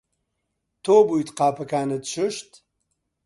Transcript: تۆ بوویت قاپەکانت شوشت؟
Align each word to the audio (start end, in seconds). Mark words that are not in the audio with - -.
تۆ 0.83 0.95
بوویت 1.07 1.29
قاپەکانت 1.37 2.03
شوشت؟ 2.13 2.49